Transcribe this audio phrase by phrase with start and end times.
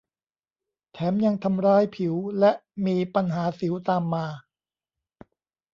[0.93, 2.51] แถมยังทำร้ายผิวและ
[2.85, 4.25] มีปัญหาสิวตามมา